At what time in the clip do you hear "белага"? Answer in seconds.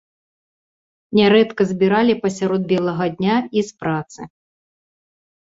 2.71-3.05